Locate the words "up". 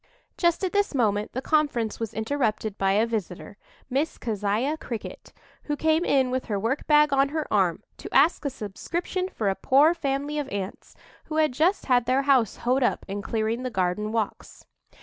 12.81-13.05